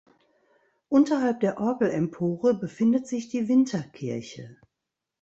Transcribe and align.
Unterhalb 0.89 1.41
der 1.41 1.59
Orgelempore 1.59 2.55
befindet 2.55 3.05
sich 3.05 3.29
die 3.29 3.47
Winterkirche. 3.47 4.57